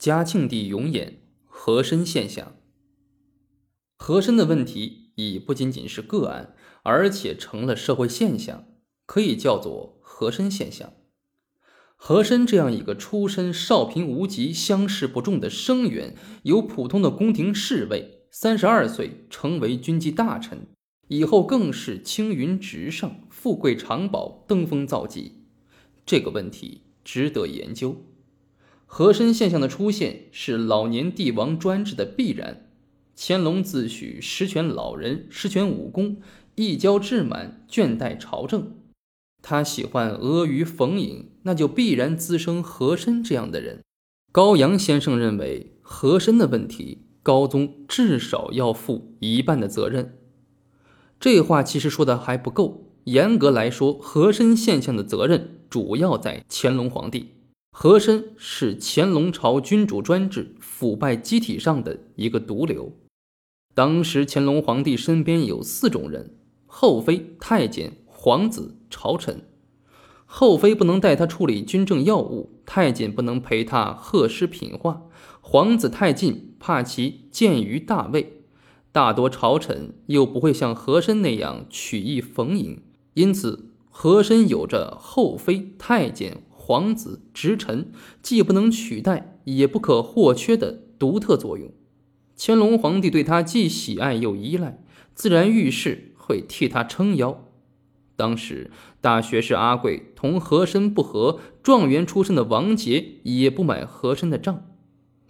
[0.00, 2.56] 嘉庆帝永琰和珅现象。
[3.98, 8.64] 和珅的问题已不仅仅是个案，而且成了社会现象，
[9.04, 10.94] 可以叫做和珅现象。
[11.96, 20.66] 和珅这样一个出身少贫无疾、乡试不中的生员，由普通的宫廷侍卫，三十二岁成为军机大臣，
[21.08, 25.44] 以后更是青云直上、富贵长保、登峰造极。
[26.06, 27.94] 这个问题值得研究。
[28.92, 32.66] 和珅现象的出现是老年帝王专制的必然。
[33.16, 36.16] 乾隆自诩十全老人，十全武功，
[36.56, 38.72] 一交志满，倦怠朝政。
[39.42, 43.78] 他喜欢阿谀逢迎，那就必然滋生和珅这样的人。
[44.32, 50.18] 高阳先生认为，和珅的问题，高宗至少要负一半的责任。
[51.20, 52.88] 这话其实说的还不够。
[53.04, 57.28] 严格来说，和珅现象的责任主要在乾隆皇帝。
[57.70, 62.92] 和珅是乾隆朝君主专制腐败机体上的一个毒瘤。
[63.74, 66.34] 当时乾隆皇帝身边有四种人：
[66.66, 69.42] 后妃、太监、皇子、朝臣。
[70.26, 75.02] 后妃不能带他处理军政要务，太监不能陪他贺诗品画，
[75.40, 78.42] 皇子太近，怕其见于大位。
[78.92, 82.82] 大多朝臣又不会像和珅那样曲意逢迎，
[83.14, 86.42] 因此和珅有着后妃、太监。
[86.70, 87.90] 皇子直臣
[88.22, 91.72] 既不能取代，也不可或缺的独特作用。
[92.38, 94.80] 乾隆皇帝对他既喜爱又依赖，
[95.12, 97.42] 自然遇事会替他撑腰。
[98.14, 104.62] 当时大学士阿贵同和珅不和，状元出身的王杰也不买和珅的账。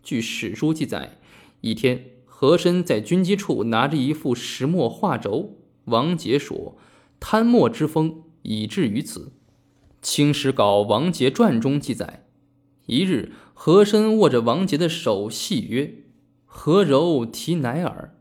[0.02, 1.16] 据史书记载，
[1.62, 6.76] 一天和珅在军机处拿着一副石墨画轴，王杰说
[7.18, 9.32] ：“贪墨之风已至于此。”
[10.02, 12.24] 《清史稿·王杰传》中记载，
[12.86, 15.94] 一日，和珅握着王杰的手，戏曰
[16.46, 18.16] ：“何柔提乃尔？”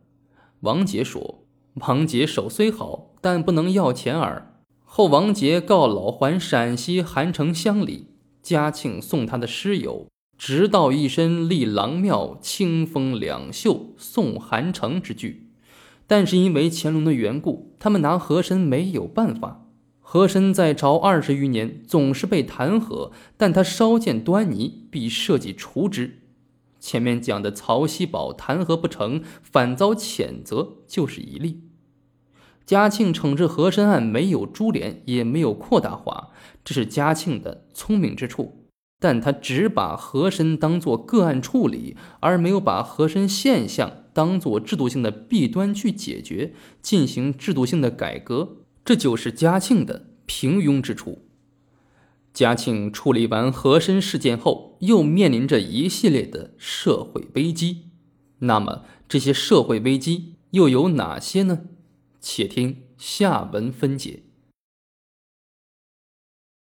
[0.61, 1.45] 王杰说
[1.88, 8.08] ：“王杰手虽好，但不能要钱耳。”后王杰告老还陕西韩城乡里，
[8.42, 15.52] 嘉庆送他的诗有“直道一身立郎庙，清风两袖送韩城”之句。
[16.05, 19.68] 但是因为乾隆的缘故，他们拿和珅没有办法。
[20.11, 26.21] 和珅在朝二十余年，总是被弹劾，但他稍见端倪，必设计除之。
[26.80, 31.61] 前面讲的曹锡宝弹劾不成，反遭谴责，就是一例。
[32.65, 36.30] 嘉庆惩治和珅案没有株连，也没有扩大化，
[36.65, 38.65] 这是嘉庆的聪明之处。
[38.99, 48.55] 但他只把和珅当作个案处理，而没有把和珅现象当作制度性的弊端去解决，进行制度性的改革。
[48.89, 51.20] 这就是嘉庆的平庸之处。
[52.33, 57.92] 嘉庆处理完和珅事件后，又面临着一系列的社会危机。
[58.39, 61.66] 那么，这些社会危机又有哪些呢？
[62.20, 64.23] 且听下文分解。